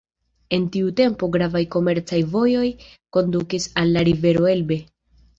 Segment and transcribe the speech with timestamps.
[0.55, 2.63] En tiu tempo gravaj komercaj vojoj
[3.17, 4.79] kondukis al la rivero Elbe.